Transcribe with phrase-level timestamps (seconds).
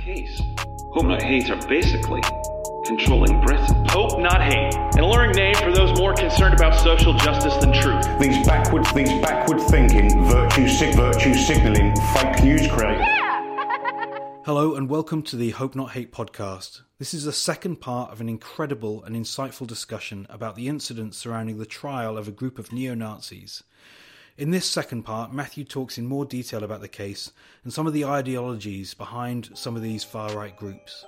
[0.00, 0.40] case.
[0.92, 2.22] Hope Not Hate are basically
[2.86, 3.84] controlling Britain.
[3.90, 8.06] Hope Not Hate, an alluring name for those more concerned about social justice than truth.
[8.18, 13.04] These backward, these backward thinking, virtue, sig- virtue signalling, fake news creators.
[14.46, 16.80] Hello and welcome to the Hope Not Hate podcast.
[16.98, 21.58] This is the second part of an incredible and insightful discussion about the incidents surrounding
[21.58, 23.62] the trial of a group of neo Nazis.
[24.40, 27.30] In this second part, Matthew talks in more detail about the case
[27.62, 31.04] and some of the ideologies behind some of these far right groups.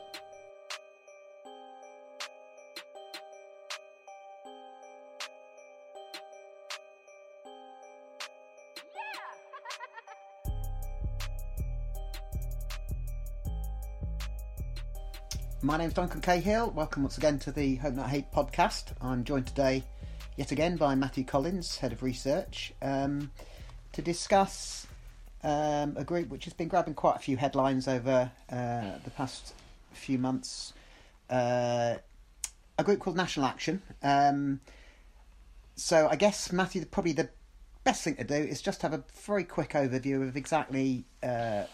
[15.62, 16.70] My name's Duncan Cahill.
[16.72, 18.92] Welcome once again to the Hope Not Hate podcast.
[19.00, 19.84] I'm joined today,
[20.36, 23.30] yet again, by Matthew Collins, Head of Research, um,
[23.92, 24.86] to discuss
[25.42, 29.54] um, a group which has been grabbing quite a few headlines over uh, the past
[29.92, 30.72] few months.
[31.28, 31.96] Uh,
[32.78, 33.82] a group called National Action.
[34.02, 34.60] Um,
[35.76, 37.28] so I guess, Matthew, probably the
[37.84, 41.64] best thing to do is just have a very quick overview of exactly uh,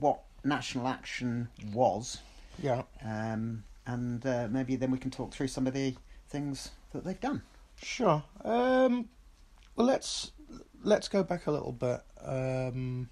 [0.00, 2.18] what National Action was
[2.62, 5.94] Yeah, um, and uh, maybe then we can talk through some of the
[6.28, 7.42] things that they've done.
[7.82, 8.22] Sure.
[8.44, 9.08] Um,
[9.76, 10.32] well, let's
[10.82, 12.00] let's go back a little bit.
[12.24, 13.08] Um,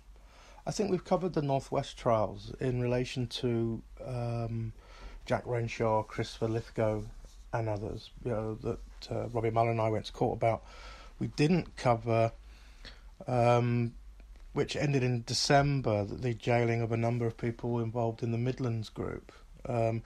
[0.66, 4.72] I think we've covered the Northwest trials in relation to um,
[5.24, 7.04] Jack Renshaw, Christopher Lythgoe,
[7.52, 8.10] and others.
[8.24, 8.78] You know that
[9.10, 10.64] uh, Robbie Mullen and I went to court about.
[11.18, 12.32] We didn't cover,
[13.26, 13.94] um,
[14.52, 18.90] which ended in December, the jailing of a number of people involved in the Midlands
[18.90, 19.32] group.
[19.66, 20.02] Um,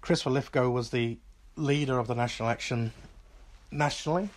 [0.00, 1.18] Christopher Lythgoe was the
[1.56, 2.92] leader of the National Action
[3.70, 4.28] nationally,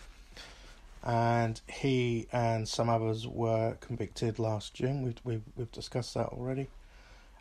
[1.04, 5.04] and he and some others were convicted last June.
[5.04, 6.68] We've we've, we've discussed that already,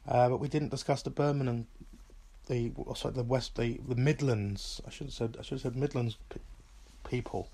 [0.08, 1.66] uh, but we didn't discuss the Birmingham,
[2.46, 4.80] the oh, sorry, the West, the, the Midlands.
[4.86, 6.40] I should have said I should have said Midlands p-
[7.08, 7.48] people,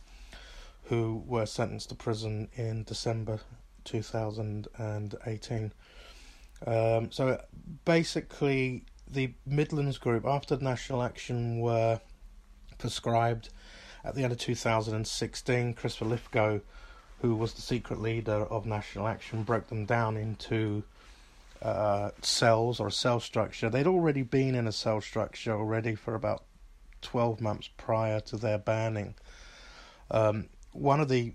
[0.84, 3.40] who were sentenced to prison in December
[3.84, 5.72] two thousand and eighteen.
[6.66, 7.40] Um, so
[7.84, 12.00] basically, the Midlands group, after National Action were
[12.78, 13.50] prescribed
[14.08, 16.62] at the end of 2016, Christopher Lythgoe,
[17.20, 20.82] who was the secret leader of National Action, broke them down into
[21.60, 23.68] uh, cells or cell structure.
[23.68, 26.44] They'd already been in a cell structure already for about
[27.02, 29.14] 12 months prior to their banning.
[30.10, 31.34] Um, one of the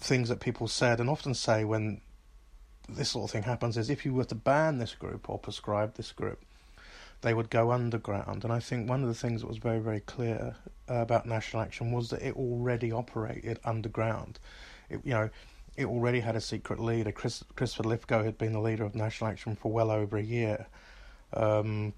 [0.00, 2.00] things that people said and often say when
[2.88, 5.94] this sort of thing happens is if you were to ban this group or prescribe
[5.94, 6.44] this group,
[7.22, 8.44] they would go underground.
[8.44, 10.56] And I think one of the things that was very, very clear
[10.88, 14.38] uh, about National Action was that it already operated underground.
[14.88, 15.30] It, you know,
[15.76, 17.12] it already had a secret leader.
[17.12, 20.66] Chris, Christopher Lythgoe had been the leader of National Action for well over a year.
[21.32, 21.92] Um,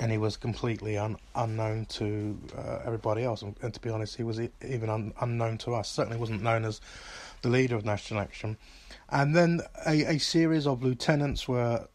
[0.00, 3.42] and he was completely un, unknown to uh, everybody else.
[3.42, 5.88] And, and, to be honest, he was even un, unknown to us.
[5.88, 6.80] Certainly wasn't known as
[7.42, 8.56] the leader of National Action.
[9.10, 11.86] And then a, a series of lieutenants were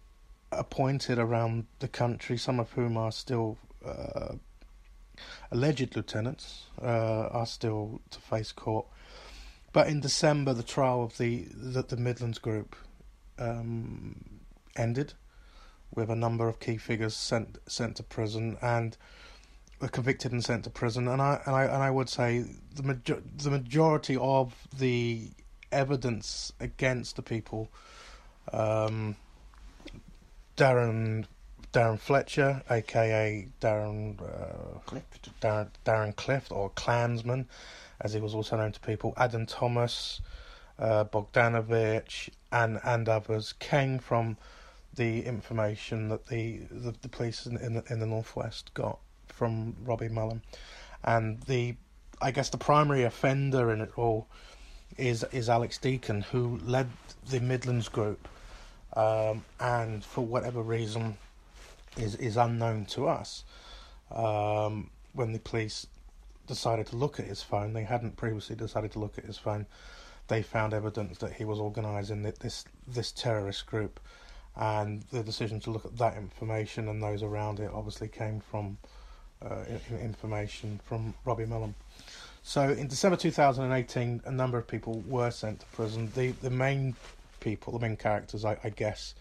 [0.52, 4.36] appointed around the country, some of whom are still uh,
[5.52, 8.86] alleged lieutenants, uh, are still to face court.
[9.72, 12.76] But in December, the trial of the the, the Midlands group
[13.38, 14.42] um,
[14.76, 15.14] ended,
[15.94, 18.98] with a number of key figures sent sent to prison and
[19.80, 21.08] were convicted and sent to prison.
[21.08, 25.30] And I and I and I would say the major- the majority of the
[25.72, 27.70] evidence against the people.
[28.52, 29.16] Um,
[30.59, 31.25] Darren
[31.72, 35.30] Darren Fletcher, aka Darren uh, Clift.
[35.40, 37.47] Darren, Darren Clift, or Klansman,
[38.02, 39.14] as he was also known to people.
[39.16, 40.19] Adam Thomas,
[40.78, 44.36] uh, Bogdanovich, and and others came from
[44.96, 49.78] the information that the the, the police in, in the, in the northwest got from
[49.86, 50.42] Robbie Mullen,
[51.06, 51.75] and the
[52.22, 54.28] I guess the primary offender in it all
[54.98, 56.90] is is Alex Deakin, who led
[57.30, 58.28] the Midlands group,
[58.94, 61.17] um, and for whatever reason,
[61.97, 63.44] is is unknown to us.
[64.12, 65.88] Um, when the police
[66.47, 69.65] decided to look at his phone, they hadn't previously decided to look at his phone.
[70.27, 74.00] They found evidence that he was organising this this terrorist group,
[74.56, 78.77] and the decision to look at that information and those around it obviously came from
[79.42, 79.63] uh,
[80.01, 81.75] information from Robbie Mullen.
[82.44, 86.12] So in December 2018, a number of people were sent to prison.
[86.15, 86.95] The the main
[87.39, 89.15] people, the main characters, I, I guess,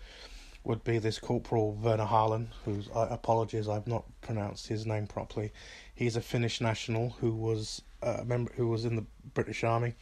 [0.65, 5.53] would be this Corporal Werner Harlan, whose uh, apologies I've not pronounced his name properly.
[5.95, 9.05] He's a Finnish national who was a member who was in the
[9.35, 9.95] British Army.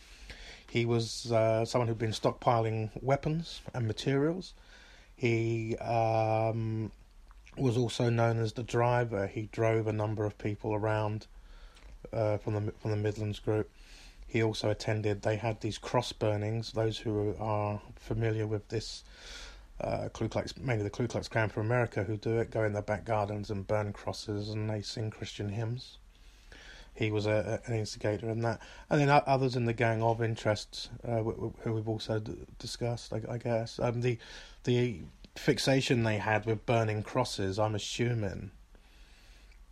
[0.68, 4.54] He was uh, someone who'd been stockpiling weapons and materials.
[5.14, 6.90] He um,
[7.56, 9.26] was also known as the driver.
[9.26, 11.26] He drove a number of people around
[12.12, 13.70] uh, from the from the Midlands group.
[14.36, 15.22] He also attended.
[15.22, 16.72] They had these cross burnings.
[16.72, 19.02] Those who are familiar with this
[19.80, 22.74] uh, Ku Klux, mainly the Ku Klux Klan for America, who do it, go in
[22.74, 25.96] their back gardens and burn crosses, and they sing Christian hymns.
[26.94, 28.60] He was a, an instigator in that,
[28.90, 32.22] and then others in the gang of interest uh, who we've also
[32.58, 33.14] discussed.
[33.14, 34.18] I, I guess um, the
[34.64, 35.00] the
[35.34, 38.50] fixation they had with burning crosses, I'm assuming,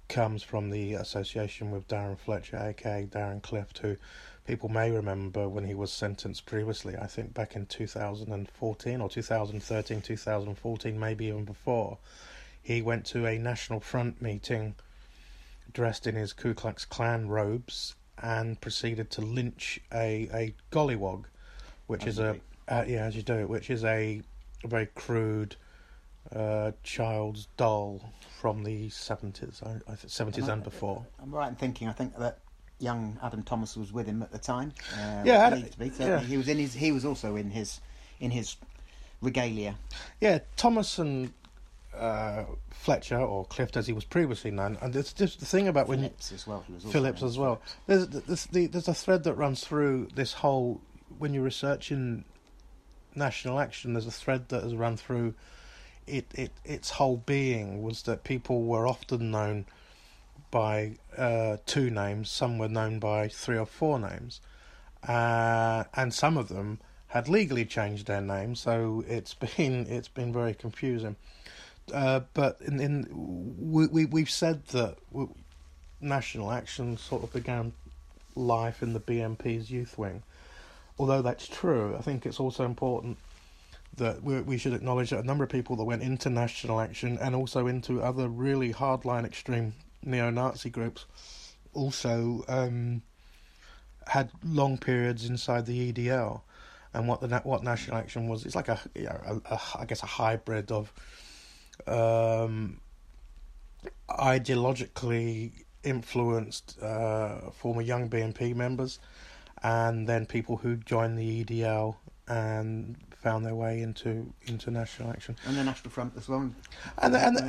[0.08, 3.98] comes from the association with Darren Fletcher, aka Darren Clift, who
[4.46, 10.02] people may remember when he was sentenced previously, I think back in 2014 or 2013,
[10.02, 11.98] 2014, maybe even before.
[12.62, 14.74] He went to a National Front meeting
[15.72, 21.24] dressed in his Ku Klux Klan robes and proceeded to lynch a, a gollywog,
[21.86, 24.22] which as is a uh, yeah as you do it, which is a,
[24.64, 25.56] very crude
[26.34, 28.00] uh, child's doll
[28.40, 29.62] from the seventies,
[30.06, 31.04] seventies and before.
[31.20, 31.88] I'm right in thinking.
[31.88, 32.38] I think that
[32.78, 34.72] young Adam Thomas was with him at the time.
[34.94, 35.90] Uh, yeah, to be.
[35.98, 36.74] yeah, he was in his.
[36.74, 37.80] He was also in his
[38.20, 38.56] in his
[39.20, 39.76] regalia.
[40.20, 41.32] Yeah, Thomas and
[41.96, 45.88] uh, Fletcher or Clift, as he was previously known, and it's just the thing about
[45.88, 46.64] Phillips when as well.
[46.90, 47.60] Phillips as well.
[47.86, 50.80] There's, there's, there's a thread that runs through this whole
[51.18, 52.24] when you're researching
[53.14, 53.94] national action.
[53.94, 55.34] There's a thread that has run through
[56.06, 56.26] it.
[56.34, 59.66] It its whole being was that people were often known
[60.54, 62.30] by uh, two names.
[62.30, 64.40] Some were known by three or four names,
[65.02, 66.78] uh, and some of them
[67.08, 68.60] had legally changed their names.
[68.60, 71.16] So it's been it's been very confusing.
[71.92, 73.08] Uh, but in, in
[73.58, 74.96] we, we we've said that
[76.00, 77.72] National Action sort of began
[78.36, 80.22] life in the BNP's youth wing.
[81.00, 83.18] Although that's true, I think it's also important
[83.96, 87.18] that we, we should acknowledge that a number of people that went into National Action
[87.20, 89.72] and also into other really hardline extreme
[90.06, 91.06] neo-Nazi groups
[91.72, 93.02] also um,
[94.06, 96.42] had long periods inside the EDL.
[96.92, 98.78] And what the what National Action was, it's like a,
[99.86, 100.92] guess a hybrid of
[101.88, 102.80] um,
[104.08, 105.52] ideologically
[105.82, 109.00] influenced uh, former young BNP members,
[109.62, 111.96] and then people who joined the EDL
[112.28, 116.40] and found their way into international action and the National Front as well,
[116.98, 117.42] and the, and the,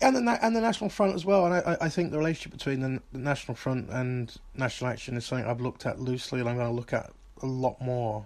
[0.00, 1.46] and the, and the National Front as well.
[1.46, 5.26] And I, I think the relationship between the, the National Front and National Action is
[5.26, 7.10] something I've looked at loosely, and I'm going to look at
[7.42, 8.24] a lot more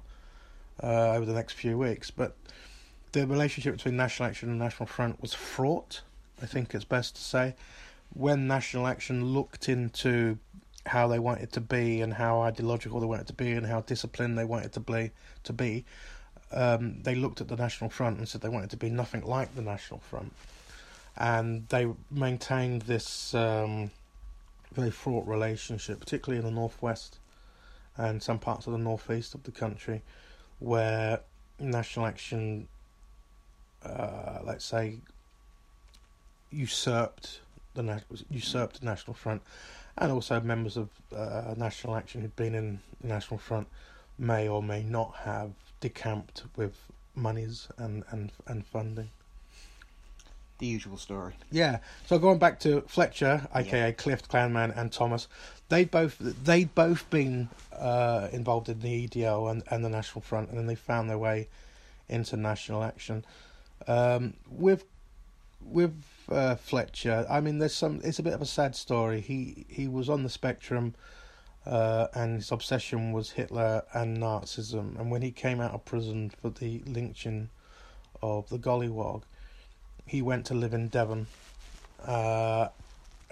[0.83, 2.11] uh, over the next few weeks.
[2.11, 2.37] But
[3.13, 6.03] the relationship between National Action and National Front was fraught.
[6.43, 7.55] I think it's best to say
[8.15, 10.39] when National Action looked into
[10.87, 14.39] how they wanted to be and how ideological they wanted to be and how disciplined
[14.39, 15.11] they wanted to be
[15.45, 15.85] to be
[16.53, 19.55] um, they looked at the National Front and said they wanted to be nothing like
[19.55, 20.33] the National Front.
[21.17, 23.91] And they maintained this um,
[24.73, 27.19] very fraught relationship particularly in the northwest
[27.97, 30.03] and some parts of the northeast of the country
[30.61, 31.21] where
[31.59, 32.69] National Action
[33.85, 34.99] uh, let's say
[36.51, 37.41] usurped
[37.75, 39.43] the usurped the National Front.
[39.97, 43.69] And also members of uh, National Action who'd been in the National Front
[44.19, 45.51] may or may not have
[45.81, 46.77] decamped with
[47.15, 49.11] monies and, and, and funding.
[50.59, 51.35] The usual story.
[51.51, 51.79] Yeah.
[52.07, 53.93] So going back to Fletcher, aka yeah.
[53.93, 55.27] Clift Clanman, and Thomas,
[55.71, 60.51] they both they'd both been uh, involved in the EDL and, and the National Front,
[60.51, 61.49] and then they found their way
[62.11, 63.25] into national action.
[63.89, 64.85] Um, with
[65.65, 65.95] with
[66.31, 68.01] uh, Fletcher, I mean, there's some.
[68.05, 69.23] It's a bit of a sad story.
[69.23, 70.95] He he was on the spectrum,
[71.67, 74.99] uh, and his obsession was Hitler and Nazism.
[74.99, 77.51] And when he came out of prison for the lynching
[78.23, 79.23] of the Gollywog,
[80.07, 81.27] he went to live in Devon,
[82.05, 82.69] uh,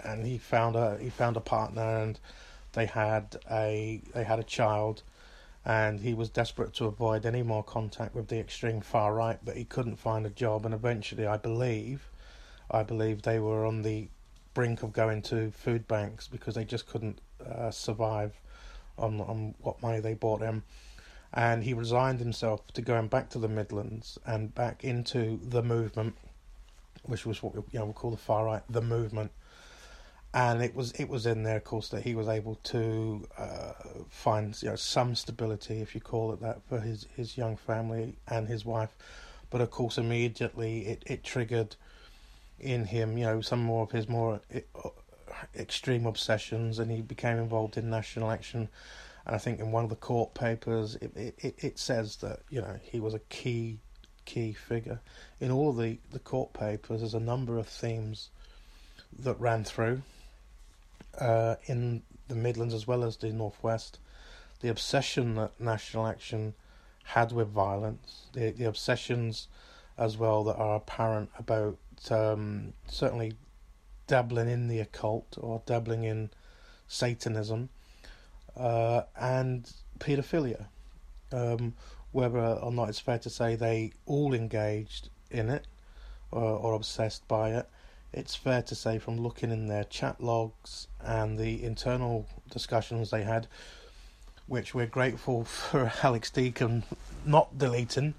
[0.04, 2.20] and he found a he found a partner, and
[2.72, 5.02] they had a they had a child.
[5.64, 9.54] And he was desperate to avoid any more contact with the extreme far right, but
[9.54, 10.64] he couldn't find a job.
[10.64, 12.08] And eventually, I believe,
[12.70, 14.08] I believe they were on the
[14.54, 18.40] brink of going to food banks because they just couldn't uh, survive
[18.96, 20.62] on on what money they bought him.
[21.32, 26.16] And he resigned himself to going back to the Midlands and back into the movement,
[27.02, 29.30] which was what we, you know we call the far right, the movement.
[30.32, 33.72] And it was it was in there, of course, that he was able to uh,
[34.08, 38.16] find you know some stability, if you call it that, for his his young family
[38.26, 38.94] and his wife.
[39.50, 41.76] But of course, immediately it, it triggered
[42.60, 44.88] in him, you know, some more of his more uh,
[45.56, 48.68] extreme obsessions, and he became involved in national action.
[49.26, 52.60] And I think in one of the court papers, it, it, it says that you
[52.60, 53.78] know he was a key
[54.24, 55.00] key figure.
[55.40, 58.28] In all of the, the court papers, there's a number of themes
[59.18, 60.02] that ran through
[61.18, 63.98] uh, in the Midlands as well as the Northwest.
[64.60, 66.54] The obsession that National Action
[67.04, 69.48] had with violence, the, the obsessions
[69.96, 71.78] as well that are apparent about
[72.10, 73.32] um, certainly
[74.08, 76.30] dabbling in the occult or dabbling in
[76.88, 77.68] Satanism
[78.56, 80.66] uh, and paedophilia.
[81.30, 81.74] Um,
[82.10, 85.66] whether or not it's fair to say they all engaged in it
[86.32, 87.68] or, or obsessed by it,
[88.12, 93.22] it's fair to say from looking in their chat logs and the internal discussions they
[93.22, 93.46] had,
[94.46, 96.82] which we're grateful for Alex Deakin
[97.24, 98.14] not deleting,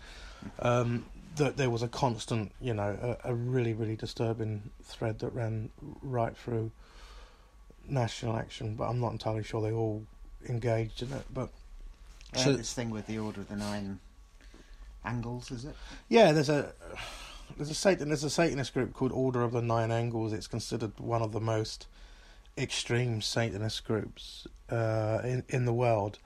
[0.60, 1.06] um,
[1.40, 5.70] that there was a constant, you know, a, a, really, really disturbing thread that ran
[6.02, 6.72] right through
[7.88, 10.06] National Action, but I'm not entirely sure they all
[10.48, 11.26] engaged in it.
[11.34, 11.50] But
[12.36, 14.00] so, this thing with the Order of the Nine
[15.04, 15.76] Angles, is it?
[16.08, 16.74] Yeah, there's a
[17.58, 20.34] there's a Satan there's a Satanist group called Order of the Nine Angles.
[20.34, 21.88] It's considered one of the most
[22.58, 26.20] extreme Satanist groups uh, in in the world,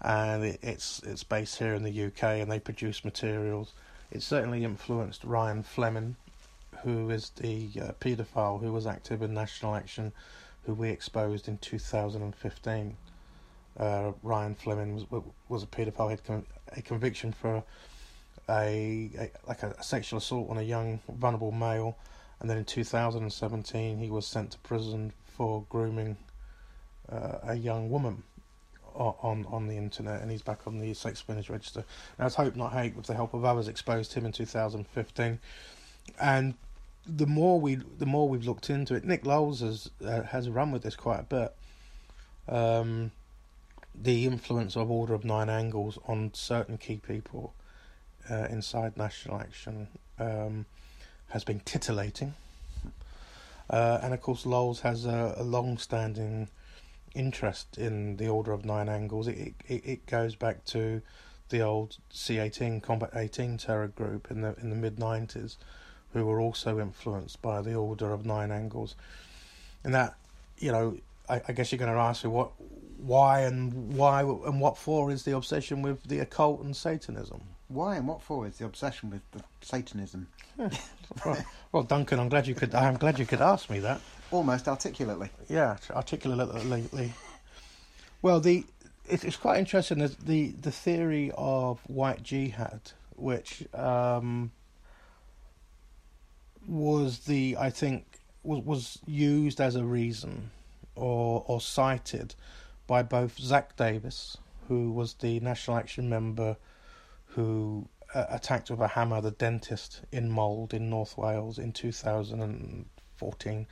[0.00, 3.72] and it, it's it's based here in the UK, and they produce materials.
[4.12, 6.16] It certainly influenced Ryan Fleming,
[6.82, 10.12] who is the uh, paedophile who was active in National Action,
[10.64, 12.96] who we exposed in 2015.
[13.78, 16.10] Uh, Ryan Fleming was was a paedophile.
[16.10, 16.44] He had
[16.76, 17.64] a conviction for
[18.50, 21.96] a, a like a, a, sexual assault on a young vulnerable male,
[22.40, 26.18] and then in 2017 he was sent to prison for grooming
[27.08, 28.24] uh, a young woman
[28.94, 31.84] on on the internet, and he's back on the sex offenders register.
[32.18, 35.38] Now, as Hope Not Hate, with the help of others, exposed him in 2015,
[36.20, 36.54] and
[37.06, 40.70] the more we the more we've looked into it, Nick Lowles has uh, has run
[40.70, 41.54] with this quite a bit.
[42.48, 43.12] Um,
[43.94, 47.54] the influence of Order of Nine Angles on certain key people
[48.30, 50.66] uh, inside National Action um,
[51.28, 52.34] has been titillating.
[53.68, 56.48] Uh, and of course, Lowles has a, a long standing
[57.14, 59.28] interest in the Order of Nine Angles.
[59.28, 61.02] It, it, it goes back to
[61.48, 65.56] the old C18 Combat 18 terror group in the in the mid 90s,
[66.12, 68.96] who were also influenced by the Order of Nine Angles.
[69.84, 70.16] And that,
[70.58, 72.52] you know, I, I guess you're going to ask me what,
[72.98, 77.42] why and why and what for is the obsession with the occult and Satanism?
[77.68, 80.28] Why and what for is the obsession with the Satanism?
[80.58, 80.70] Yeah.
[81.24, 82.74] well, well, Duncan, I'm glad you could.
[82.74, 84.00] I'm glad you could ask me that.
[84.32, 85.28] Almost articulately.
[85.48, 87.12] Yeah, articulately.
[88.22, 88.64] Well, the
[89.08, 89.98] it, it's quite interesting.
[89.98, 94.52] The, the the theory of white jihad, which um,
[96.66, 98.06] was the I think
[98.42, 100.50] was was used as a reason
[100.96, 102.34] or or cited
[102.86, 106.56] by both Zack Davies, who was the National Action member
[107.26, 113.66] who uh, attacked with a hammer the dentist in Mold in North Wales in 2014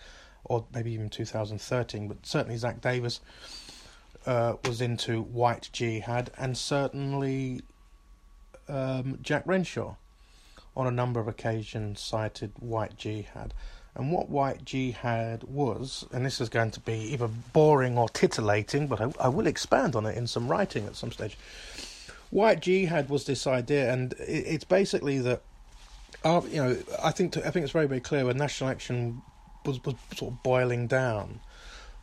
[0.50, 3.20] or maybe even 2013, but certainly Zack Davies
[4.26, 7.62] uh, was into white jihad, and certainly
[8.68, 9.94] um, Jack Renshaw
[10.76, 13.54] on a number of occasions cited white jihad.
[13.94, 18.88] And what white jihad was, and this is going to be either boring or titillating,
[18.88, 21.38] but I, I will expand on it in some writing at some stage.
[22.30, 25.42] White Jihad was this idea, and it's basically that,
[26.24, 29.22] uh, you know, I think to, I think it's very very clear when National Action
[29.64, 31.40] was was sort of boiling down,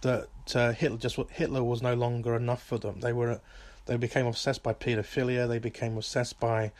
[0.01, 2.99] that uh, Hitler just Hitler was no longer enough for them.
[2.99, 3.39] They were
[3.85, 5.47] they became obsessed by paedophilia.
[5.47, 6.71] They became obsessed by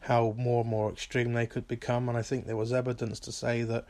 [0.00, 3.32] how more and more extreme they could become, and I think there was evidence to
[3.32, 3.86] say that,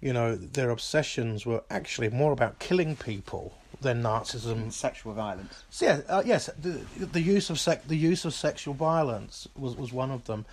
[0.00, 4.52] you know, their obsessions were actually more about killing people than Nazism.
[4.52, 5.64] And sexual violence.
[5.70, 9.76] So yeah, uh, yes, the, the use of sec- the use of sexual violence was,
[9.76, 10.46] was one of them,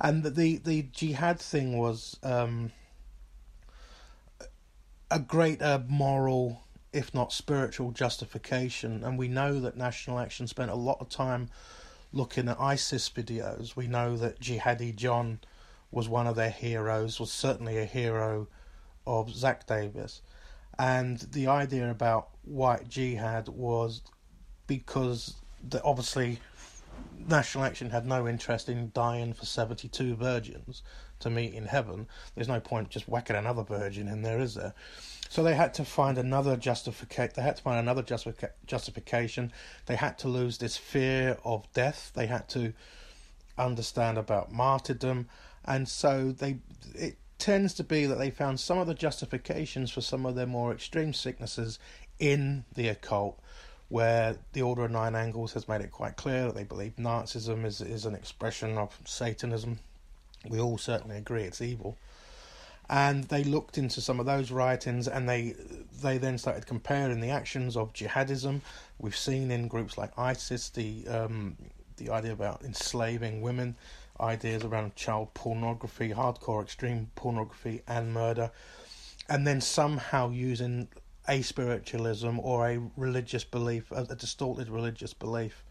[0.00, 2.72] and the the, the jihad thing was um,
[5.12, 9.04] a great uh, moral, if not spiritual, justification.
[9.04, 11.48] And we know that National Action spent a lot of time
[12.12, 13.76] looking at ISIS videos.
[13.76, 15.40] We know that Jihadi John
[15.90, 18.48] was one of their heroes, was certainly a hero
[19.06, 20.22] of Zack Davies.
[20.78, 24.00] And the idea about white jihad was
[24.66, 25.34] because
[25.68, 26.40] the, obviously
[27.28, 30.82] National Action had no interest in dying for 72 virgins
[31.22, 32.06] to meet in heaven.
[32.34, 34.74] There's no point just whacking another virgin in there, is there?
[35.28, 37.32] So they had to find another justification.
[37.34, 39.50] They had to find another justific- justification.
[39.86, 42.12] They had to lose this fear of death.
[42.14, 42.74] They had to
[43.56, 45.28] understand about martyrdom,
[45.64, 46.58] and so they
[46.94, 50.46] it tends to be that they found some of the justifications for some of their
[50.46, 51.78] more extreme sicknesses
[52.18, 53.40] in the occult,
[53.88, 57.64] where the Order of Nine Angles has made it quite clear that they believe Nazism
[57.64, 59.78] is is an expression of Satanism.
[60.48, 61.96] We all certainly agree it's evil.
[62.88, 65.54] And they looked into some of those writings, and they
[66.02, 68.60] they then started comparing the actions of jihadism.
[68.98, 71.56] We've seen in groups like ISIS the um,
[71.96, 73.76] the idea about enslaving women,
[74.20, 78.50] ideas around child pornography, hardcore extreme pornography, and murder,
[79.28, 80.88] and then somehow using
[81.28, 85.64] a spiritualism or a religious belief, a, distorted religious belief,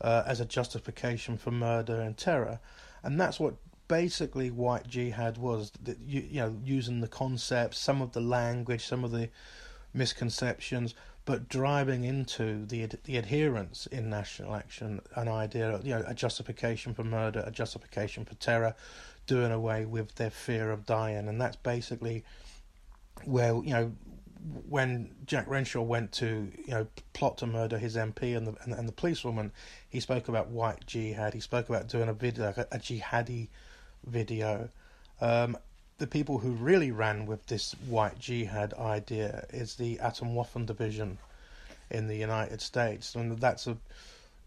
[0.00, 2.58] uh, as a justification for murder and terror,
[3.02, 3.54] and that's what
[3.88, 5.72] basically white jihad was.
[5.82, 9.30] That you, you know, using the concepts, some of the language, some of the
[9.94, 16.14] misconceptions, but driving into the the adherence in national action an idea, you know, a
[16.14, 18.74] justification for murder, a justification for terror,
[19.26, 22.24] doing away with their fear of dying, and that's basically
[23.24, 23.92] where you know
[24.68, 28.72] when Jack Renshaw went to you know plot to murder his MP and the and,
[28.72, 29.52] and the policewoman,
[29.88, 31.34] he spoke about white jihad.
[31.34, 33.48] He spoke about doing a video, a, a jihadi
[34.06, 34.68] video.
[35.20, 35.56] Um,
[35.98, 41.18] the people who really ran with this white jihad idea is the Atomwaffen division
[41.90, 43.76] in the United States, and that's a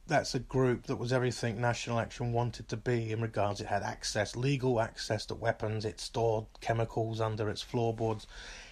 [0.07, 3.61] that's a group that was everything National Action wanted to be in regards.
[3.61, 5.85] It had access, legal access to weapons.
[5.85, 8.25] It stored chemicals under its floorboards.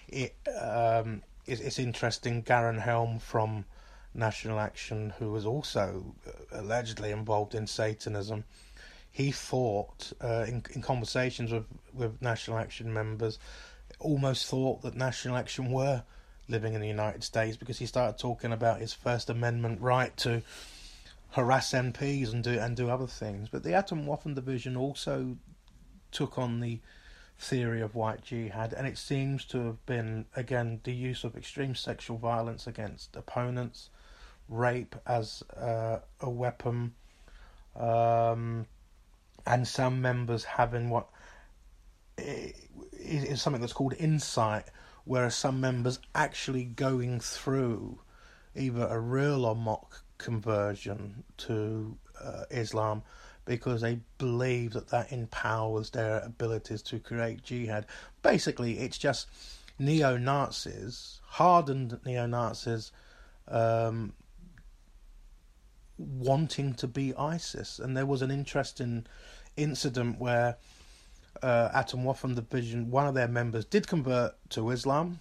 [0.07, 2.43] It um, it's, it's interesting.
[2.43, 3.65] Garron Helm from
[4.13, 8.43] National Action, who was also uh, allegedly involved in Satanism,
[9.11, 13.39] he thought uh, in, in conversations with, with National Action members,
[13.99, 16.03] almost thought that National Action were
[16.47, 20.41] living in the United States because he started talking about his First Amendment right to
[21.31, 23.49] harass MPs and do and do other things.
[23.49, 25.37] But the Atomwaffen division also
[26.11, 26.79] took on the
[27.39, 31.75] theory of white jihad, and it seems to have been again the use of extreme
[31.75, 33.89] sexual violence against opponents,
[34.49, 36.93] rape as uh, a weapon.
[37.75, 38.65] Um,
[39.47, 41.07] and some members having what
[42.17, 44.65] is something that's called insight,
[45.05, 47.99] whereas some members actually going through
[48.55, 53.03] either a real or mock conversion to uh, Islam
[53.45, 57.85] because they believe that that empowers their abilities to create jihad.
[58.21, 59.27] Basically, it's just
[59.79, 62.91] neo Nazis, hardened neo Nazis,
[63.47, 64.11] um,
[65.97, 67.79] wanting to be ISIS.
[67.79, 69.05] And there was an interesting
[69.57, 70.57] incident where
[71.41, 75.19] uh, Atomwaffen Division, one of their members, did convert to Islam,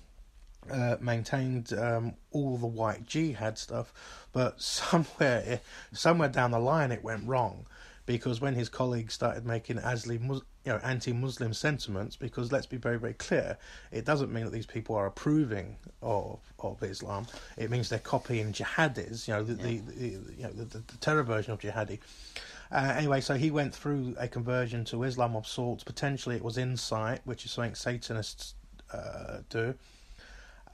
[0.70, 3.92] uh, maintained um, all the white jihad stuff,
[4.32, 5.60] but somewhere
[5.92, 7.66] somewhere down the line it went wrong
[8.06, 12.98] because when his colleagues started making Asli you know anti-Muslim sentiments, because let's be very
[12.98, 13.58] very clear,
[13.92, 17.26] it doesn't mean that these people are approving of of Islam.
[17.56, 19.80] It means they're copying jihadis, you know the, yeah.
[19.86, 21.98] the, the, you know the, the, the terror version of jihadi.
[22.70, 25.84] Uh, anyway, so he went through a conversion to Islam of sorts.
[25.84, 28.54] Potentially, it was insight, which is something Satanists
[28.92, 29.74] uh, do.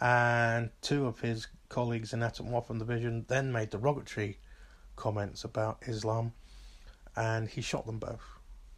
[0.00, 4.38] And two of his colleagues in Atomwaffen Division then made derogatory
[4.96, 6.32] comments about Islam,
[7.16, 8.20] and he shot them both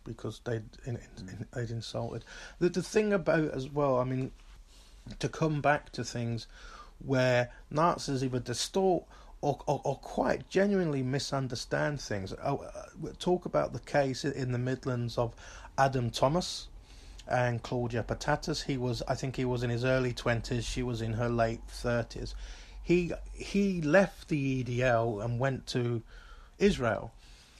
[0.05, 2.25] because they'd in, in, they'd insulted.
[2.59, 4.33] The the thing about as well, I mean,
[5.19, 6.47] to come back to things
[7.05, 9.05] where Nazis either distort
[9.45, 12.33] or, or, or, quite genuinely misunderstand things.
[12.43, 15.35] Oh, uh, talk about the case in the Midlands of
[15.77, 16.69] Adam Thomas
[17.29, 18.65] and Claudia Patatas.
[18.65, 20.65] He was, I think, he was in his early twenties.
[20.65, 22.35] She was in her late thirties.
[22.83, 26.03] He he left the EDL and went to
[26.59, 27.13] Israel.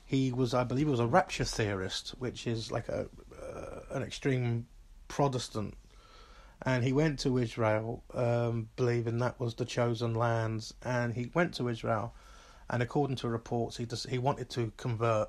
[0.07, 3.09] He was, I believe, he was a rapture theorist, which is like a
[3.43, 4.67] uh, an extreme
[5.09, 5.75] Protestant
[6.65, 10.73] and he went to Israel, um, believing that was the chosen lands.
[10.83, 12.15] And he went to Israel,
[12.71, 15.29] and according to reports, he just, he wanted to convert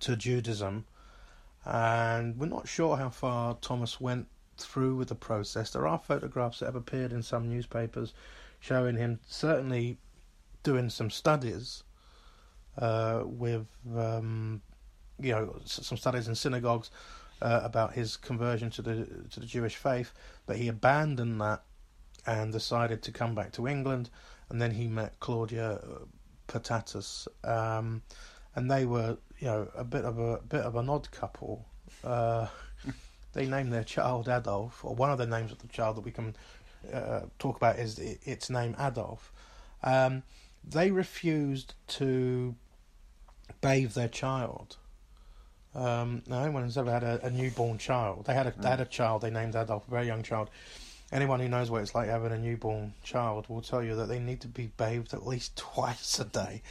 [0.00, 0.84] to Judaism,
[1.64, 4.26] and we're not sure how far Thomas went
[4.58, 5.70] through with the process.
[5.70, 8.12] There are photographs that have appeared in some newspapers
[8.60, 9.98] showing him certainly
[10.62, 11.82] doing some studies
[12.78, 14.62] uh, with, um,
[15.20, 16.90] you know, some studies in synagogues
[17.42, 20.12] uh, about his conversion to the to the Jewish faith,
[20.46, 21.62] but he abandoned that
[22.24, 24.08] and decided to come back to England.
[24.48, 26.04] And then he met Claudia uh,
[26.46, 28.02] Patatas, um,
[28.54, 31.66] and they were, you know, a bit of a bit of an odd couple.
[32.04, 32.46] Uh,
[33.32, 36.12] they named their child Adolf, or one of the names of the child that we
[36.12, 36.36] can
[36.92, 39.32] uh, talk about is its name Adolf.
[39.82, 40.22] Um,
[40.64, 42.54] they refused to
[43.60, 44.76] bathe their child
[45.74, 48.26] um, no one has ever had a, a newborn child.
[48.26, 49.22] They had a they had a child.
[49.22, 50.50] They named Adolf, a very young child.
[51.10, 54.18] Anyone who knows what it's like having a newborn child will tell you that they
[54.18, 56.62] need to be bathed at least twice a day.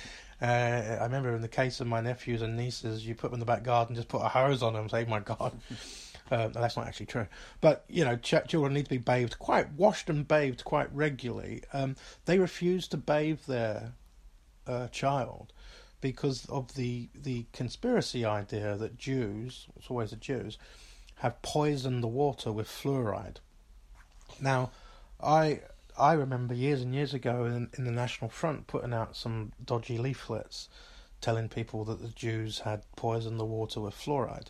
[0.42, 3.40] Uh, I remember in the case of my nephews and nieces, you put them in
[3.40, 5.54] the back garden, just put a hose on them, say, "My God."
[6.30, 7.28] Uh, that's not actually true,
[7.60, 11.62] but you know, ch- children need to be bathed quite washed and bathed quite regularly.
[11.74, 13.92] Um, they refuse to bathe their
[14.66, 15.52] uh, child
[16.02, 20.58] because of the the conspiracy idea that Jews, it's always the Jews,
[21.16, 23.38] have poisoned the water with fluoride.
[24.42, 24.72] Now,
[25.22, 25.62] I
[25.98, 29.98] I remember years and years ago in, in the National Front putting out some dodgy
[29.98, 30.68] leaflets
[31.22, 34.48] telling people that the Jews had poisoned the water with fluoride.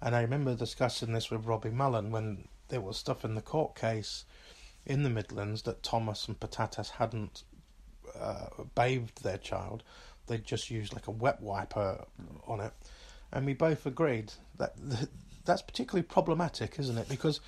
[0.00, 3.74] And I remember discussing this with Robbie Mullen when there was stuff in the court
[3.74, 4.24] case
[4.84, 7.42] in the Midlands that Thomas and Patatas hadn't
[8.18, 9.82] uh, bathed their child.
[10.26, 12.04] They'd just used like a wet wiper
[12.46, 12.72] on it.
[13.32, 14.74] And we both agreed that
[15.44, 17.08] that's particularly problematic, isn't it?
[17.08, 17.40] Because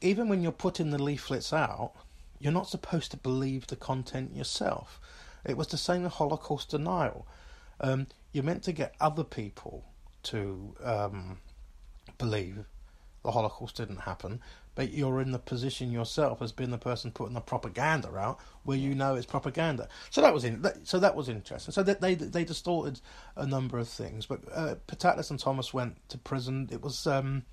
[0.00, 1.92] even when you're putting the leaflets out,
[2.38, 5.00] you're not supposed to believe the content yourself.
[5.44, 7.26] It was the same with Holocaust denial.
[7.80, 9.84] Um, you're meant to get other people
[10.24, 11.38] to um,
[12.18, 12.64] believe
[13.22, 14.40] the Holocaust didn't happen,
[14.74, 18.76] but you're in the position yourself as being the person putting the propaganda out, where
[18.76, 19.88] you know it's propaganda.
[20.10, 20.64] So that was in.
[20.84, 21.72] So that was interesting.
[21.72, 23.00] So they they, they distorted
[23.36, 24.26] a number of things.
[24.26, 24.76] But uh,
[25.30, 26.68] and Thomas went to prison.
[26.72, 27.44] It was um,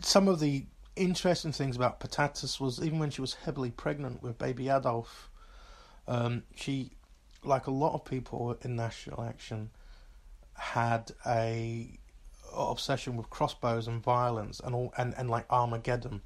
[0.00, 4.38] some of the interesting things about Patatas was even when she was heavily pregnant with
[4.38, 5.30] baby Adolf,
[6.06, 6.90] um, she,
[7.44, 9.70] like a lot of people in National Action,
[10.54, 11.98] had a
[12.54, 16.22] obsession with crossbows and violence and all and, and like Armageddon.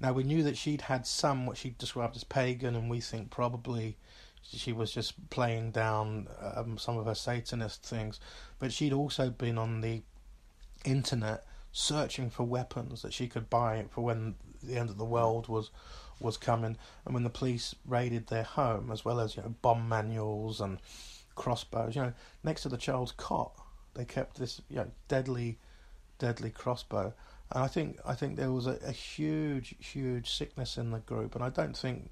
[0.00, 3.30] Now we knew that she'd had some what she described as pagan, and we think
[3.30, 3.96] probably
[4.42, 8.20] she was just playing down um, some of her Satanist things,
[8.58, 10.02] but she'd also been on the
[10.84, 15.48] internet searching for weapons that she could buy for when the end of the world
[15.48, 15.70] was
[16.20, 19.88] was coming, and when the police raided their home, as well as you know bomb
[19.88, 20.78] manuals and
[21.34, 23.52] crossbows, you know, next to the child's cot,
[23.94, 25.58] they kept this you know deadly,
[26.18, 27.12] deadly crossbow.
[27.52, 31.34] And I think I think there was a, a huge, huge sickness in the group,
[31.34, 32.10] and I don't think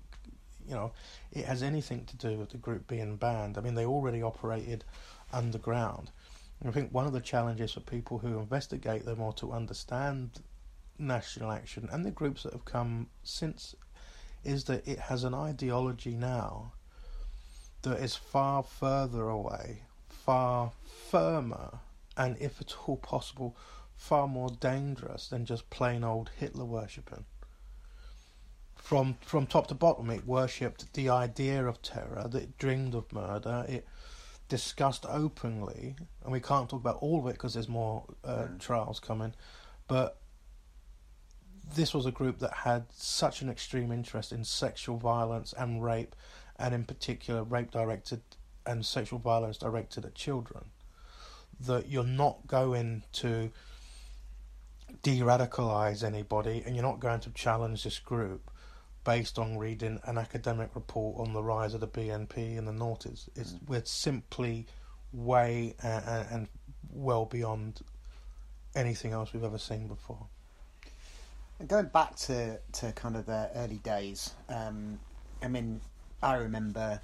[0.67, 0.93] you know
[1.33, 3.59] it has anything to do with the group being banned.
[3.59, 4.85] I mean, they already operated
[5.33, 6.11] underground.
[6.65, 10.31] I think one of the challenges for people who investigate them or to understand
[10.99, 13.75] national action and the groups that have come since
[14.43, 16.73] is that it has an ideology now
[17.83, 19.83] that is far further away,
[20.27, 20.73] far
[21.11, 21.79] firmer,
[22.17, 23.57] and if at all possible,
[23.95, 27.25] far more dangerous than just plain old Hitler worshipping.
[28.75, 33.13] From from top to bottom, it worshipped the idea of terror, that it dreamed of
[33.13, 33.87] murder, it
[34.49, 38.61] discussed openly, and we can't talk about all of it because there's more uh, mm.
[38.61, 39.35] trials coming,
[39.89, 40.19] but
[41.75, 46.15] this was a group that had such an extreme interest in sexual violence and rape,
[46.59, 48.21] and in particular rape directed
[48.67, 50.67] and sexual violence directed at children,
[51.61, 53.51] that you're not going to
[55.03, 58.51] de-radicalize anybody, and you're not going to challenge this group
[59.05, 63.29] based on reading an academic report on the rise of the BNP and the noughties.
[63.37, 63.69] It's mm.
[63.69, 64.67] we're simply
[65.13, 66.49] way and, and
[66.93, 67.81] well beyond
[68.75, 70.27] anything else we've ever seen before.
[71.59, 74.99] And going back to, to kind of the early days, um,
[75.43, 75.81] I mean,
[76.23, 77.01] I remember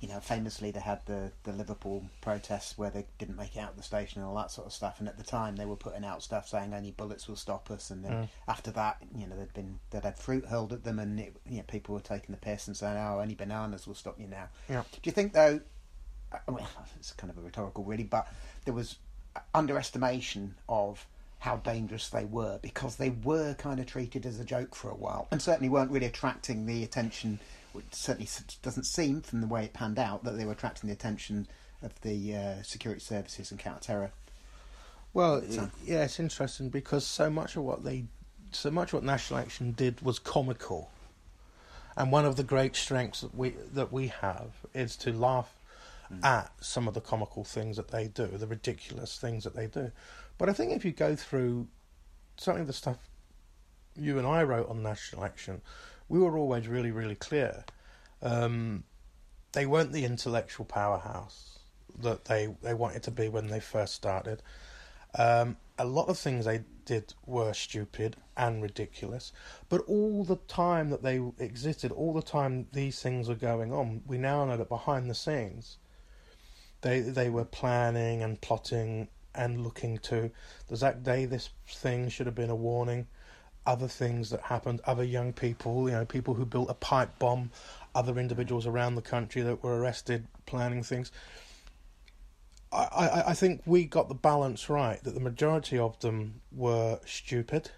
[0.00, 3.70] you know, famously they had the, the Liverpool protests where they didn't make it out
[3.70, 5.00] of the station and all that sort of stuff.
[5.00, 7.90] And at the time, they were putting out stuff saying only bullets will stop us.
[7.90, 8.28] And then mm.
[8.46, 11.56] after that, you know, they'd been they'd had fruit hurled at them, and it, you
[11.56, 14.48] know, people were taking the piss and saying, "Oh, only bananas will stop you now."
[14.68, 14.84] Yeah.
[14.92, 15.60] Do you think though?
[16.32, 16.64] I mean,
[16.96, 18.32] it's kind of a rhetorical, really, but
[18.64, 18.96] there was
[19.54, 21.06] underestimation of
[21.40, 24.96] how dangerous they were because they were kind of treated as a joke for a
[24.96, 27.40] while, and certainly weren't really attracting the attention
[27.76, 28.28] it certainly
[28.62, 31.46] doesn't seem from the way it panned out that they were attracting the attention
[31.82, 34.10] of the uh, security services and counter terror.
[35.14, 35.70] Well, so.
[35.84, 38.04] yeah, it's interesting because so much of what they,
[38.52, 40.90] so much what National Action did was comical,
[41.96, 45.56] and one of the great strengths that we that we have is to laugh
[46.12, 46.22] mm.
[46.24, 49.90] at some of the comical things that they do, the ridiculous things that they do.
[50.36, 51.68] But I think if you go through
[52.36, 52.98] certainly the stuff
[53.96, 55.60] you and I wrote on National Action,
[56.08, 57.64] we were always really, really clear.
[58.22, 58.84] Um,
[59.52, 61.58] they weren't the intellectual powerhouse
[62.00, 64.42] that they, they wanted to be when they first started.
[65.14, 69.32] Um, a lot of things they did were stupid and ridiculous,
[69.68, 74.02] but all the time that they existed, all the time these things were going on,
[74.06, 75.78] we now know that behind the scenes,
[76.82, 80.30] they they were planning and plotting and looking to
[80.68, 83.06] the Zack Davies thing should have been a warning
[83.68, 87.50] other things that happened, other young people, you know, people who built a pipe bomb,
[87.94, 91.12] other individuals around the country that were arrested planning things.
[92.72, 96.98] I, I, I think we got the balance right that the majority of them were
[97.04, 97.70] stupid,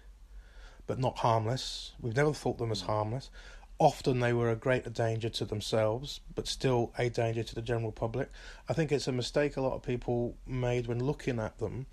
[0.87, 1.91] but not harmless.
[1.99, 3.29] We've never thought them as harmless.
[3.77, 7.91] Often they were a greater danger to themselves, but still a danger to the general
[7.91, 8.31] public.
[8.69, 11.87] I think it's a mistake a lot of people made when looking at them.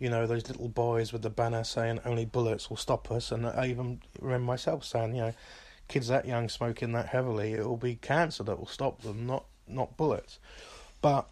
[0.00, 3.30] You know, those little boys with the banner saying only bullets will stop us.
[3.30, 5.34] And I even remember myself saying, you know,
[5.88, 9.44] kids that young smoking that heavily, it will be cancer that will stop them, not,
[9.68, 10.38] not bullets.
[11.02, 11.28] But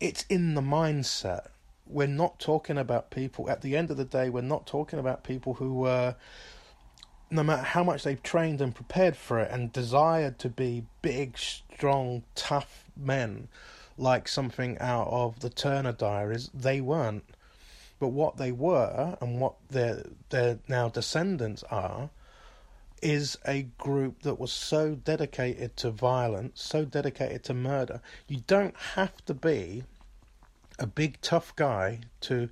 [0.00, 1.48] it's in the mindset.
[1.86, 3.50] We're not talking about people.
[3.50, 6.16] At the end of the day, we're not talking about people who were,
[7.30, 11.36] no matter how much they've trained and prepared for it and desired to be big,
[11.36, 13.48] strong, tough men,
[13.98, 17.24] like something out of the Turner Diaries, they weren't.
[17.98, 22.10] But what they were, and what their their now descendants are,
[23.02, 28.00] is a group that was so dedicated to violence, so dedicated to murder.
[28.28, 29.84] You don't have to be
[30.78, 32.48] a big tough guy to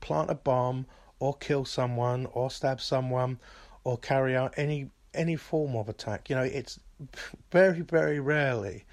[0.00, 0.86] plant a bomb
[1.20, 3.38] or kill someone or stab someone
[3.84, 6.28] or carry out any any form of attack.
[6.30, 6.80] You know, it's
[7.52, 8.84] very very rarely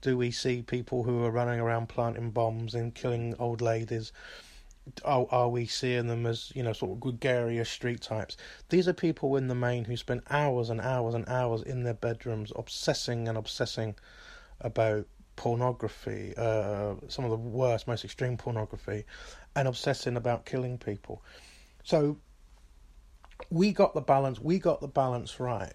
[0.00, 4.12] do we see people who are running around planting bombs and killing old ladies
[5.04, 8.36] are, are we seeing them as you know sort of gregarious street types?
[8.68, 11.94] These are people in the main who spend hours and hours and hours in their
[11.94, 13.94] bedrooms obsessing and obsessing
[14.60, 19.04] about pornography, uh, some of the worst, most extreme pornography,
[19.56, 21.22] and obsessing about killing people.
[21.84, 22.18] So
[23.50, 24.40] we got the balance.
[24.40, 25.72] We got the balance right.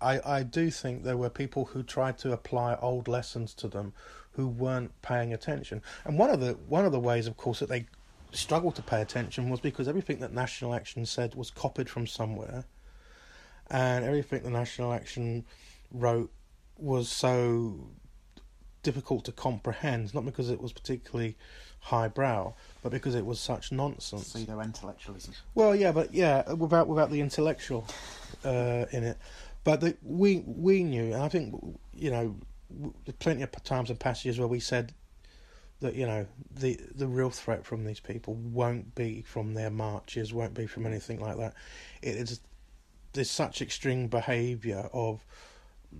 [0.00, 3.94] I, I do think there were people who tried to apply old lessons to them
[4.32, 5.82] who weren't paying attention.
[6.04, 7.86] And one of the one of the ways, of course, that they
[8.36, 12.64] struggled to pay attention was because everything that National Action said was copied from somewhere,
[13.70, 15.44] and everything the National Action
[15.90, 16.30] wrote
[16.76, 17.88] was so
[18.82, 21.36] difficult to comprehend, not because it was particularly
[21.80, 24.28] highbrow, but because it was such nonsense.
[24.28, 25.34] Pseudo intellectualism.
[25.54, 27.86] Well, yeah, but yeah, without without the intellectual
[28.44, 29.18] uh, in it.
[29.64, 31.54] But the, we we knew, and I think
[31.94, 32.36] you know,
[33.18, 34.92] plenty of times and passages where we said
[35.80, 40.32] that you know the the real threat from these people won't be from their marches,
[40.32, 41.54] won't be from anything like that.
[42.02, 42.40] It is
[43.12, 45.24] there's such extreme behaviour of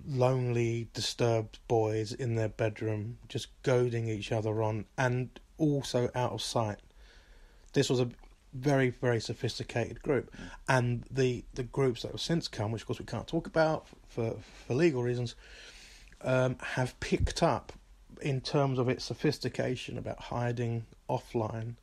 [0.07, 6.41] lonely, disturbed boys in their bedroom just goading each other on, and also out of
[6.41, 6.79] sight.
[7.73, 8.09] This was a
[8.53, 10.33] very very sophisticated group,
[10.67, 13.87] and the the groups that have since come, which of course we can't talk about
[14.07, 15.35] for for legal reasons,
[16.21, 17.73] um, have picked up
[18.21, 21.75] in terms of its sophistication about hiding offline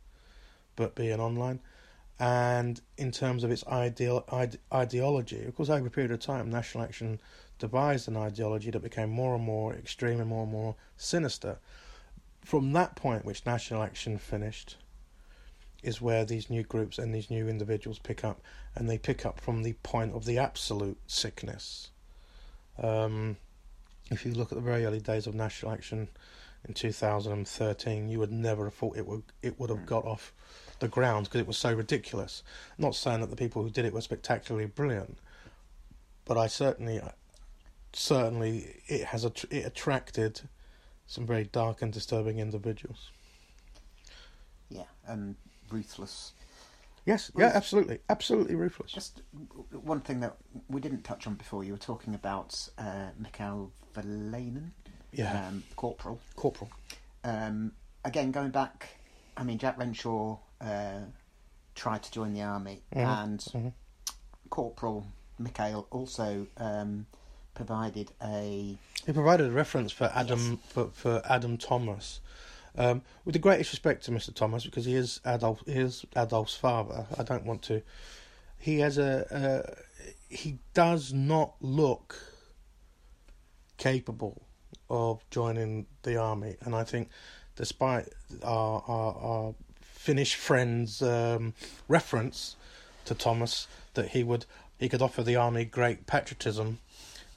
[0.77, 1.61] but being online
[2.19, 5.45] and in terms of its ideal ide, ideology.
[5.45, 7.21] Of course over a period of time national action
[7.59, 11.59] devised an ideology that became more and more extreme and more and more sinister.
[12.45, 14.77] From that point which national action finished
[15.83, 18.41] is where these new groups and these new individuals pick up
[18.75, 21.91] and they pick up from the point of the absolute sickness.
[22.81, 23.37] Um,
[24.11, 26.09] if you look at the very early days of National Action
[26.67, 29.87] in 2013, you would never have thought it would it would have mm.
[29.87, 30.33] got off
[30.79, 32.43] the ground because it was so ridiculous.
[32.79, 35.19] not saying that the people who did it were spectacularly brilliant,
[36.25, 37.11] but I certainly, uh,
[37.93, 40.43] certainly, it has a it attracted
[41.07, 43.11] some very dark and disturbing individuals.
[44.71, 45.37] Yeah, and
[45.71, 46.33] ruthless.
[47.05, 48.93] Yes, yeah, absolutely, absolutely ruthless.
[48.93, 49.23] Just
[49.73, 50.37] one thing that
[50.69, 54.71] we didn't touch on before, you were talking about uh, Mikhail Velanen,
[55.13, 56.21] Yeah, um, Corporal.
[56.37, 56.71] corporal.
[57.25, 57.73] Um,
[58.05, 58.89] again, going back,
[59.37, 61.01] I mean, Jack Renshaw uh,
[61.75, 63.73] tried to join the army, Mhm, and mhm.
[64.51, 65.07] Corporal
[65.39, 67.07] Mikhail also um,
[67.55, 68.77] provided a.
[69.07, 72.21] He provided a reference for Adam for, for Adam Thomas,
[72.77, 74.35] um, with the greatest respect to Mr.
[74.35, 77.07] Thomas because he is Adolf he is Adolf's father.
[77.19, 77.83] I don't want to.
[78.59, 82.19] He has a, a he does not look
[83.77, 84.43] capable
[84.89, 87.09] of joining the army, and I think,
[87.57, 88.09] despite
[88.43, 91.55] our our, our Finnish friend's um,
[91.89, 92.57] reference
[93.05, 94.47] to Thomas, that he would
[94.79, 96.79] he could offer the army great patriotism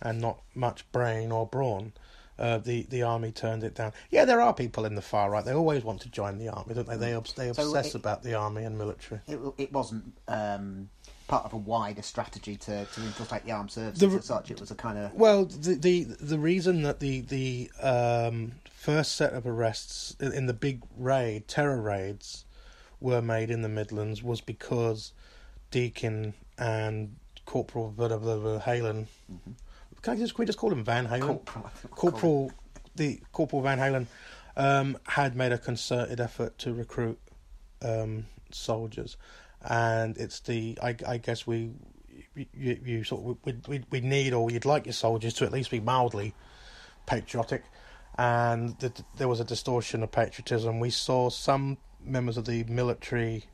[0.02, 1.94] and not much brain or brawn.
[2.38, 3.94] Uh, the the army turned it down.
[4.10, 5.46] Yeah, there are people in the far right.
[5.46, 6.98] They always want to join the army, don't they?
[6.98, 9.22] They they So obsess it- about the army and military.
[9.28, 10.90] It, it wasn't um,
[11.28, 14.52] part of a wider strategy to, to infiltrate the armed services The- as such.
[14.52, 15.14] It was a kind of.
[15.14, 20.46] Well, the the the reason that the the um, first set of arrests in in
[20.48, 22.44] the big raid, terror raids,
[23.00, 25.14] were made in the Midlands was because
[25.72, 29.08] Deakin and Corporal Verhalen.
[29.32, 29.52] Mm-hmm.
[30.06, 31.44] Can, just, can we just call him Van Halen?
[31.44, 31.72] Corporal.
[31.90, 32.52] Corporal,
[32.96, 34.06] the Corporal Van Halen
[34.56, 37.18] um, had made a concerted effort to recruit
[37.82, 39.18] um, soldiers,
[39.68, 41.72] and it's the I, I guess we
[42.36, 45.52] you, you sort of we, we we need or you'd like your soldiers to at
[45.52, 46.36] least be mildly
[47.08, 47.64] patriotic,
[48.16, 50.80] and the, there was a distortion of patriotism.
[50.80, 53.46] We saw some members of the military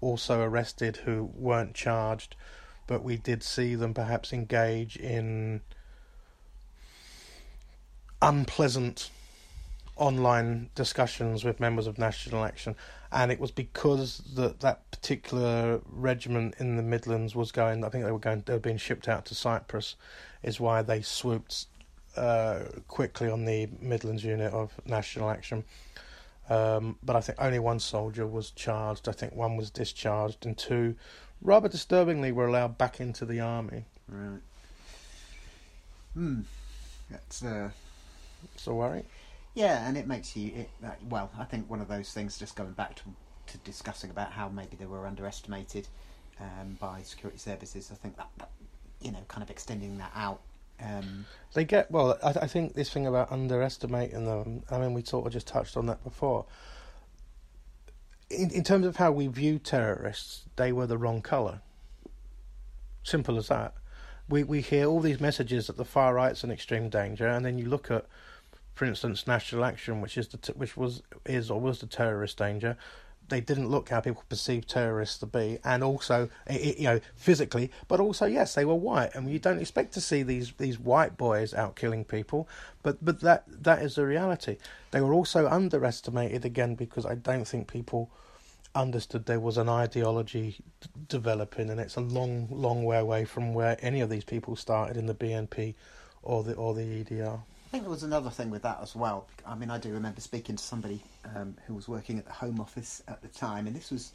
[0.00, 2.36] also arrested who weren't charged,
[2.88, 5.60] but we did see them perhaps engage in
[8.20, 9.10] unpleasant
[9.94, 12.74] online discussions with members of National Action,
[13.12, 17.84] and it was because that that particular regiment in the Midlands was going.
[17.84, 18.42] I think they were going.
[18.44, 19.94] They were being shipped out to Cyprus,
[20.42, 21.66] is why they swooped
[22.16, 25.64] uh, quickly on the Midlands unit of National Action.
[26.48, 29.08] Um, but I think only one soldier was charged.
[29.08, 30.96] I think one was discharged, and two,
[31.40, 33.84] rather disturbingly, were allowed back into the army.
[34.08, 34.40] Right.
[36.14, 36.40] Hmm.
[37.10, 37.70] That's uh.
[38.54, 39.04] It's a worry.
[39.54, 40.52] Yeah, and it makes you.
[40.54, 42.38] It, uh, well, I think one of those things.
[42.38, 43.02] Just going back to
[43.48, 45.88] to discussing about how maybe they were underestimated
[46.40, 47.90] um, by security services.
[47.90, 48.50] I think that, that
[49.00, 50.40] you know, kind of extending that out.
[50.80, 51.24] Um,
[51.54, 52.18] They get well.
[52.22, 54.62] I, I think this thing about underestimating them.
[54.70, 56.46] I mean, we sort of just touched on that before.
[58.30, 61.60] In in terms of how we view terrorists, they were the wrong colour.
[63.02, 63.74] Simple as that.
[64.28, 67.58] We we hear all these messages that the far right's an extreme danger, and then
[67.58, 68.04] you look at,
[68.74, 72.36] for instance, National Action, which is the t- which was is or was the terrorist
[72.36, 72.76] danger.
[73.28, 78.00] They didn't look how people perceive terrorists to be, and also you know physically, but
[78.00, 81.54] also yes, they were white, and you don't expect to see these these white boys
[81.54, 82.48] out killing people,
[82.82, 84.56] but but that that is the reality.
[84.90, 88.10] They were also underestimated again because I don't think people
[88.74, 93.54] understood there was an ideology d- developing, and it's a long, long way away from
[93.54, 95.74] where any of these people started in the BNP
[96.22, 97.40] or the or the EDL.
[97.68, 99.26] I think there was another thing with that as well.
[99.44, 101.02] I mean, I do remember speaking to somebody
[101.36, 104.12] um, who was working at the Home Office at the time, and this was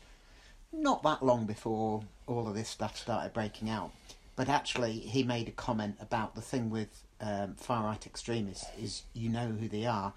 [0.72, 3.92] not that long before all of this stuff started breaking out.
[4.36, 9.04] But actually, he made a comment about the thing with um, far right extremists is
[9.14, 10.14] you know who they are,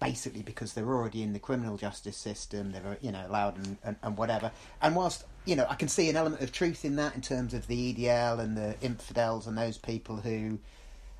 [0.00, 2.72] basically because they're already in the criminal justice system.
[2.72, 4.50] They're you know allowed and, and, and whatever.
[4.82, 7.54] And whilst you know I can see an element of truth in that in terms
[7.54, 10.58] of the EDL and the infidels and those people who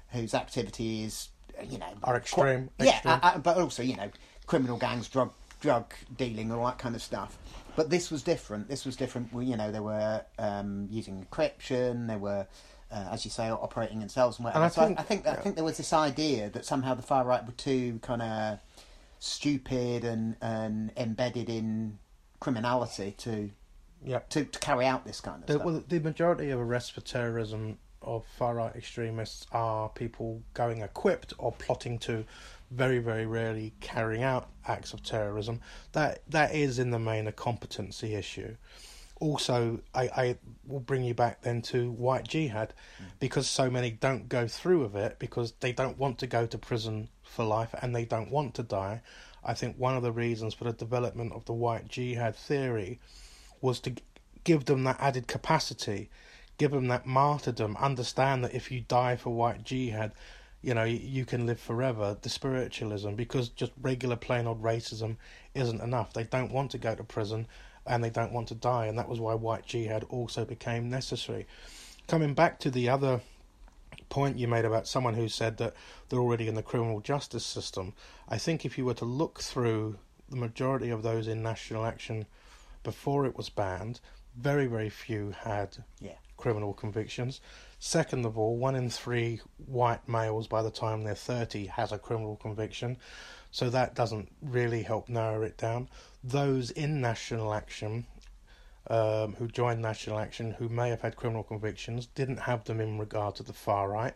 [0.09, 1.29] whose activity is
[1.69, 3.15] you know Are extreme, yeah, extreme.
[3.15, 4.11] uh, uh, but also you know
[4.47, 7.37] criminal gangs, drug drug dealing, all that kind of stuff.
[7.77, 8.69] But this was different.
[8.69, 9.33] This was different.
[9.33, 12.09] We- You know, they were um, using encryption.
[12.09, 12.47] They were,
[12.91, 14.65] uh, as you say, operating in cells and whatever.
[14.65, 16.95] And I so think- I, I think I think there was this idea that somehow
[16.95, 18.59] the far right were too kind of
[19.19, 21.99] stupid and and embedded in
[22.41, 23.51] criminality to
[24.05, 24.21] Yeah.
[24.31, 25.65] to, to carry out this kind of The, stuff.
[25.67, 31.33] well, the majority of arrests for terrorism of far right extremists are people going equipped
[31.39, 32.25] or plotting to,
[32.71, 35.61] very very rarely carrying out acts of terrorism.
[35.93, 38.57] That that is in the main a competency issue.
[39.21, 40.37] Also, I, I
[40.67, 42.73] will bring you back then to white jihad,
[43.19, 46.57] because so many don't go through with it because they don't want to go to
[46.57, 49.03] prison for life and they don't want to die.
[49.45, 52.99] I think one of the reasons for the development of the white jihad theory
[53.61, 53.93] was to
[54.45, 56.09] give them that added capacity,
[56.61, 60.13] give them that martyrdom, understand that if you die for white jihad,
[60.61, 62.19] you know, you can live forever.
[62.21, 65.17] The spiritualism, because just regular plain old racism
[65.55, 66.13] isn't enough.
[66.13, 67.47] They don't want to go to prison
[67.87, 71.47] and they don't want to die, and that was why white jihad also became necessary.
[72.07, 73.23] Coming back to the other
[74.11, 75.73] point you made about someone who said that
[76.11, 77.95] they're already in the criminal justice system,
[78.29, 79.97] I think if you were to look through
[80.29, 82.27] the majority of those in national action
[82.83, 84.01] before it was banned,
[84.37, 86.13] very, very few had yeah.
[86.41, 87.41] Criminal convictions.
[87.79, 91.99] Second of all, one in three white males by the time they're 30 has a
[91.99, 92.97] criminal conviction.
[93.51, 95.89] So that doesn't really help narrow it down.
[96.25, 98.07] Those in national action
[98.87, 102.99] um, who joined National Action who may have had criminal convictions didn't have them in
[102.99, 104.15] regard to the far right.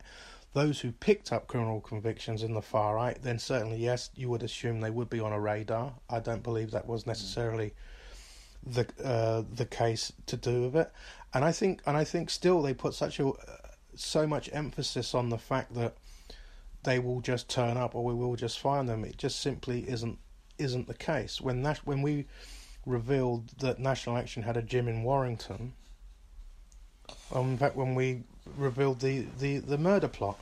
[0.52, 4.42] Those who picked up criminal convictions in the far right, then certainly yes, you would
[4.42, 5.94] assume they would be on a radar.
[6.08, 7.74] I don't believe that was necessarily
[8.66, 10.92] the uh, the case to do with it.
[11.32, 13.32] And I think and I think still they put such a
[13.94, 15.96] so much emphasis on the fact that
[16.82, 19.04] they will just turn up or we will just find them.
[19.04, 20.18] It just simply isn't
[20.58, 21.40] isn't the case.
[21.40, 22.26] When that when we
[22.86, 25.72] revealed that National Action had a gym in Warrington.
[27.32, 28.22] Um, in fact, when we
[28.56, 30.38] revealed the, the, the murder plot,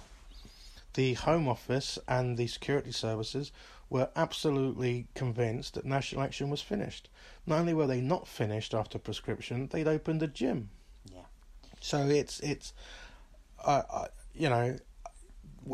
[0.94, 3.52] the Home Office and the security services
[3.92, 7.10] were absolutely convinced that National Action was finished.
[7.46, 10.70] Not only were they not finished after prescription, they'd opened a gym.
[11.12, 11.26] Yeah.
[11.80, 12.72] So it's it's,
[13.62, 14.78] uh, uh, you know,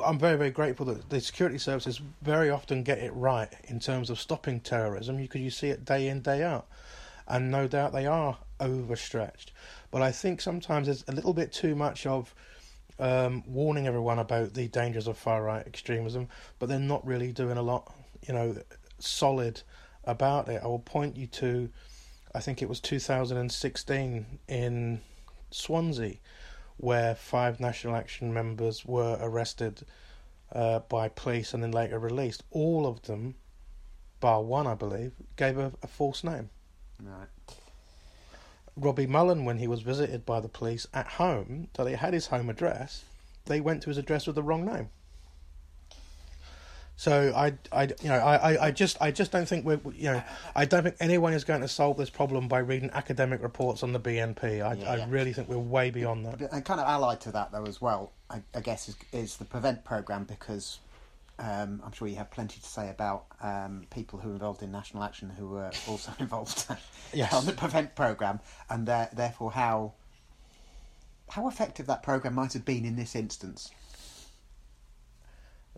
[0.04, 4.10] I'm very very grateful that the security services very often get it right in terms
[4.10, 6.66] of stopping terrorism because you see it day in day out,
[7.28, 9.52] and no doubt they are overstretched.
[9.92, 12.34] But I think sometimes there's a little bit too much of
[12.98, 16.26] um, warning everyone about the dangers of far right extremism,
[16.58, 17.94] but they're not really doing a lot,
[18.26, 18.56] you know,
[18.98, 19.62] solid
[20.04, 20.60] about it.
[20.62, 21.68] I will point you to,
[22.34, 25.00] I think it was 2016 in
[25.50, 26.16] Swansea,
[26.76, 29.82] where five National Action members were arrested
[30.52, 32.42] uh, by police and then later released.
[32.50, 33.34] All of them,
[34.20, 36.50] bar one, I believe, gave a, a false name.
[37.02, 37.28] Right.
[38.76, 42.28] Robbie Mullen, when he was visited by the police at home, so they had his
[42.28, 43.04] home address,
[43.46, 44.90] they went to his address with the wrong name.
[46.98, 50.22] So I, I, you know, I, I just, I just don't think we're, you know,
[50.56, 53.92] I don't think anyone is going to solve this problem by reading academic reports on
[53.92, 54.42] the BNP.
[54.44, 55.06] I, Yeah, I yeah.
[55.08, 56.40] really think we're way beyond that.
[56.52, 59.44] And kind of allied to that, though, as well, I, I guess, is, is the
[59.44, 60.80] Prevent programme because
[61.38, 64.72] um, I'm sure you have plenty to say about um, people who are involved in
[64.72, 66.66] national action who were also involved
[67.12, 67.32] Yes.
[67.32, 69.92] on the Prevent programme, and there, therefore how
[71.30, 73.70] how effective that programme might have been in this instance.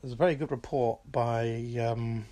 [0.03, 2.25] There's a very good report by um,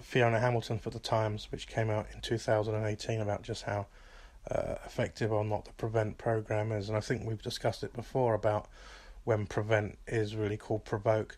[0.00, 3.86] Fiona Hamilton for the Times, which came out in 2018 about just how
[4.50, 8.32] uh, effective or not the Prevent program is, and I think we've discussed it before
[8.32, 8.68] about
[9.24, 11.36] when Prevent is really called Provoke.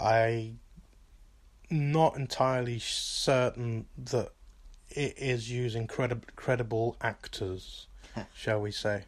[0.00, 0.60] I'm
[1.70, 4.30] not entirely certain that
[4.88, 7.86] it is using credi- credible actors,
[8.34, 9.04] shall we say?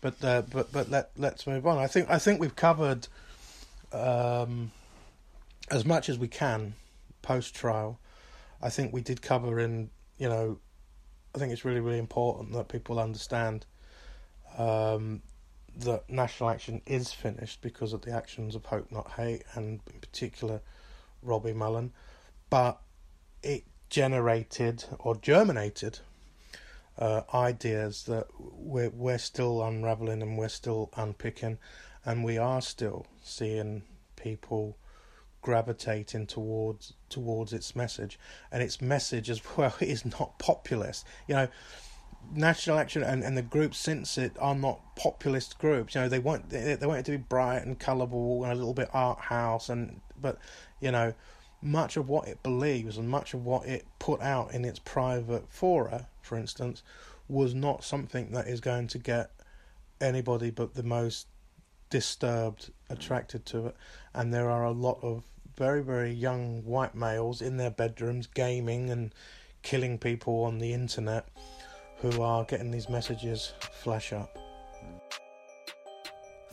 [0.00, 1.78] But uh, but but let let's move on.
[1.78, 3.06] I think I think we've covered
[3.92, 4.70] um,
[5.70, 6.74] as much as we can
[7.22, 7.98] post trial.
[8.62, 10.58] I think we did cover in you know.
[11.34, 13.66] I think it's really really important that people understand
[14.58, 15.22] um,
[15.76, 20.00] that national action is finished because of the actions of Hope Not Hate and in
[20.00, 20.60] particular
[21.22, 21.92] Robbie Mullen,
[22.48, 22.80] but
[23.42, 26.00] it generated or germinated
[27.00, 31.58] uh, ideas that we're we're still unraveling and we're still unpicking,
[32.04, 33.82] and we are still seeing
[34.16, 34.76] people
[35.42, 38.18] gravitating towards towards its message,
[38.52, 41.06] and its message as well is not populist.
[41.26, 41.48] You know,
[42.34, 45.94] National Action and, and the groups since it are not populist groups.
[45.94, 48.56] You know, they want they, they want it to be bright and colourful and a
[48.56, 50.38] little bit art house, and but
[50.80, 51.14] you know,
[51.62, 55.44] much of what it believes and much of what it put out in its private
[55.48, 56.82] fora, for instance,
[57.28, 59.30] was not something that is going to get
[60.00, 61.26] anybody but the most
[61.90, 63.76] disturbed attracted to it.
[64.14, 65.24] And there are a lot of
[65.56, 69.14] very, very young white males in their bedrooms gaming and
[69.62, 71.28] killing people on the internet
[71.98, 74.38] who are getting these messages flash up.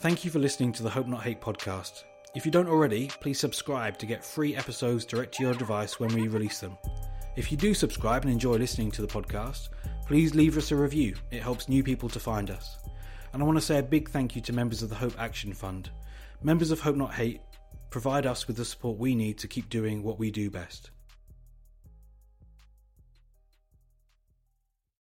[0.00, 2.04] Thank you for listening to the Hope Not Hate podcast.
[2.34, 6.12] If you don't already, please subscribe to get free episodes direct to your device when
[6.14, 6.76] we release them.
[7.36, 9.70] If you do subscribe and enjoy listening to the podcast,
[10.06, 11.14] please leave us a review.
[11.30, 12.76] It helps new people to find us.
[13.32, 15.54] And I want to say a big thank you to members of the Hope Action
[15.54, 15.90] Fund.
[16.42, 17.40] Members of Hope Not Hate
[17.88, 20.90] provide us with the support we need to keep doing what we do best.